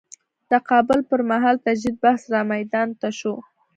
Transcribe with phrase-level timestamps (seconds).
[0.51, 3.33] تقابل پر مهال تجدید بحث رامیدان ته شو.